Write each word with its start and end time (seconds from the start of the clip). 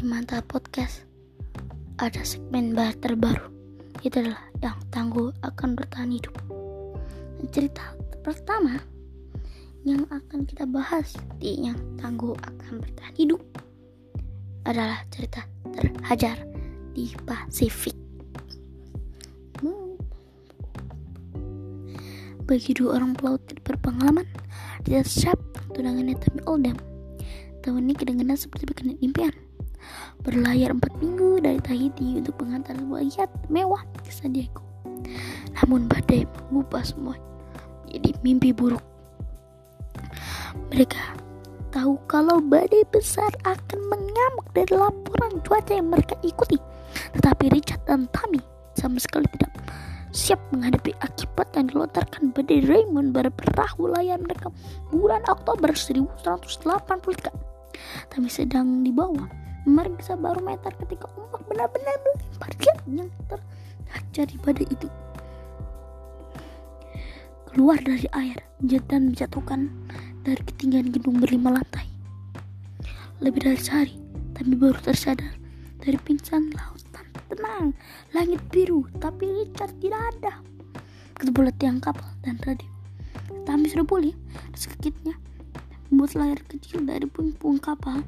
Mantap 0.00 0.48
Podcast 0.48 1.04
ada 2.00 2.24
segmen 2.24 2.72
bar 2.72 2.96
terbaru. 2.96 3.44
Itu 4.00 4.24
adalah 4.24 4.40
yang 4.64 4.80
tangguh 4.88 5.36
akan 5.44 5.76
bertahan 5.76 6.16
hidup. 6.16 6.32
Cerita 7.52 7.92
pertama 8.24 8.80
yang 9.84 10.08
akan 10.08 10.48
kita 10.48 10.64
bahas 10.64 11.12
di 11.36 11.60
yang 11.60 11.76
tangguh 12.00 12.32
akan 12.40 12.80
bertahan 12.80 13.12
hidup 13.20 13.44
adalah 14.64 15.04
cerita 15.12 15.44
terhajar 15.76 16.40
di 16.96 17.12
Pasifik. 17.28 17.92
Bagi 22.48 22.72
dua 22.72 22.96
orang 22.96 23.12
pelaut 23.12 23.44
berpengalaman 23.60 24.24
tidak 24.88 25.04
siap 25.04 25.36
tunangannya 25.76 26.16
Tommy 26.16 26.40
Oldham 26.48 26.95
tahun 27.66 27.90
ini 27.90 27.94
kedengaran 27.98 28.38
seperti 28.38 28.70
bikin 28.70 28.94
impian 29.02 29.34
berlayar 30.22 30.70
empat 30.70 30.94
minggu 31.02 31.42
dari 31.42 31.58
Tahiti 31.58 32.22
untuk 32.22 32.38
mengantar 32.46 32.78
sebuah 32.78 33.02
mewah 33.50 33.82
ke 34.06 34.10
San 34.14 34.30
Diego. 34.30 34.62
Namun 35.58 35.90
badai 35.90 36.30
mengubah 36.46 36.86
semua 36.86 37.18
menjadi 37.82 38.10
mimpi 38.22 38.50
buruk. 38.54 38.82
Mereka 40.70 41.18
tahu 41.74 41.98
kalau 42.06 42.38
badai 42.38 42.86
besar 42.94 43.34
akan 43.42 43.80
mengamuk 43.90 44.46
dari 44.54 44.70
laporan 44.70 45.42
cuaca 45.42 45.74
yang 45.74 45.90
mereka 45.90 46.14
ikuti. 46.22 46.62
Tetapi 47.18 47.50
Richard 47.50 47.82
dan 47.90 48.06
Tammy 48.14 48.38
sama 48.78 49.02
sekali 49.02 49.26
tidak 49.34 49.50
siap 50.14 50.38
menghadapi 50.54 50.94
akibat 51.02 51.50
yang 51.58 51.66
dilontarkan 51.68 52.30
badai 52.30 52.62
Raymond 52.62 53.10
pada 53.10 53.28
perahu 53.28 53.90
layar 53.90 54.22
mereka 54.22 54.54
bulan 54.94 55.20
Oktober 55.26 55.74
1183. 55.74 57.55
Tammy 58.16 58.32
sedang 58.32 58.80
di 58.80 58.88
bawah. 58.88 59.28
Memeriksa 59.68 60.16
barometer 60.16 60.72
ketika 60.80 61.04
ombak 61.20 61.44
benar-benar 61.52 62.00
melempar 62.00 62.48
yang 62.88 63.12
terhajar 63.28 64.24
badai 64.40 64.64
itu. 64.72 64.88
Keluar 67.52 67.76
dari 67.84 68.08
air 68.16 68.40
dan 68.88 69.12
menjatuhkan 69.12 69.68
dari 70.24 70.40
ketinggian 70.48 70.96
gedung 70.96 71.20
berlima 71.20 71.60
lantai. 71.60 71.84
Lebih 73.20 73.52
dari 73.52 73.60
sehari 73.60 74.00
tapi 74.32 74.56
baru 74.56 74.80
tersadar 74.80 75.36
dari 75.84 76.00
pingsan 76.00 76.56
lautan 76.56 77.04
tenang 77.28 77.76
langit 78.16 78.40
biru 78.48 78.88
tapi 78.96 79.44
Richard 79.44 79.76
tidak 79.76 80.00
ada. 80.16 80.40
Ketemu 81.20 81.52
tiang 81.60 81.84
kapal 81.84 82.08
dan 82.24 82.40
radio. 82.48 82.72
Tapi 83.44 83.68
sudah 83.68 83.84
pulih 83.84 84.16
sakitnya 84.56 85.25
membuat 85.88 86.18
layar 86.18 86.40
kecil 86.46 86.82
dari 86.84 87.06
puing-puing 87.06 87.62
kapal 87.62 88.02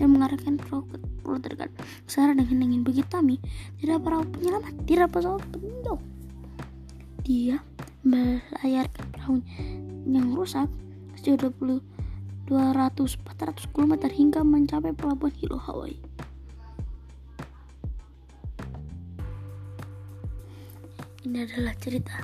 dan 0.00 0.06
mengarahkan 0.10 0.56
perahu 0.56 0.86
ke 0.88 0.96
pulau 1.20 1.38
terdekat. 1.38 1.70
Sarah 2.08 2.32
dengan 2.32 2.70
ingin 2.70 2.82
begitu 2.82 3.08
Tami, 3.10 3.36
tidak 3.78 4.06
perahu 4.06 4.24
penyelamat, 4.32 4.74
tidak 4.88 5.08
pesawat 5.12 5.44
peninjau. 5.52 5.98
Dia 7.26 7.60
melayarkan 8.00 9.04
perahu 9.12 9.36
yang 10.08 10.32
rusak 10.32 10.66
sejauh 11.20 11.52
20 11.52 12.00
200-400 12.50 13.70
km 13.70 14.10
hingga 14.10 14.42
mencapai 14.42 14.90
pelabuhan 14.90 15.30
Hilo, 15.38 15.54
Hawaii. 15.54 15.94
Ini 21.22 21.46
adalah 21.46 21.78
cerita 21.78 22.18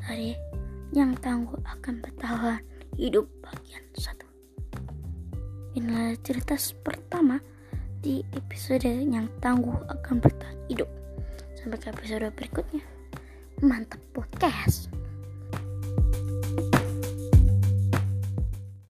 dari 0.00 0.32
yang 0.96 1.12
tangguh 1.20 1.60
akan 1.68 2.00
bertahan 2.00 2.64
hidup 2.94 3.26
bagian 3.42 3.84
satu. 3.98 4.26
Inilah 5.74 6.14
cerita 6.22 6.54
pertama 6.86 7.42
di 7.98 8.22
episode 8.38 8.86
yang 8.86 9.26
tangguh 9.42 9.74
akan 9.90 10.22
bertahan 10.22 10.58
hidup. 10.70 10.86
Sampai 11.58 11.82
ke 11.82 11.90
episode 11.90 12.30
berikutnya. 12.38 12.84
Mantap 13.58 13.98
podcast. 14.14 14.93